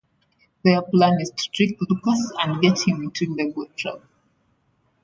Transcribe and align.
Their 0.63 0.81
plan 0.81 1.19
is 1.21 1.29
to 1.29 1.49
trick 1.51 1.77
Lycus 1.79 2.31
and 2.39 2.59
get 2.59 2.87
him 2.87 3.03
into 3.03 3.31
legal 3.31 3.67
trouble. 3.77 4.01